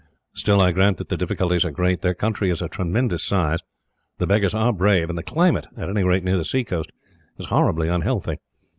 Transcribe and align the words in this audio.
"Still, 0.33 0.59
I 0.61 0.71
grant 0.71 0.97
that 0.97 1.09
the 1.09 1.15
difficulties 1.15 1.63
are 1.63 1.69
great. 1.69 2.01
Their 2.01 2.15
country 2.15 2.49
is 2.49 2.59
a 2.63 2.67
tremendous 2.67 3.23
size, 3.23 3.59
the 4.17 4.25
beggars 4.25 4.55
are 4.55 4.73
brave, 4.73 5.09
and 5.09 5.15
the 5.15 5.21
climate, 5.21 5.67
at 5.77 5.89
any 5.89 6.03
rate 6.03 6.23
near 6.23 6.39
the 6.39 6.43
sea 6.43 6.63
coast, 6.63 6.89
is 7.37 7.45
horribly 7.49 7.87
unhealthy. 7.87 8.37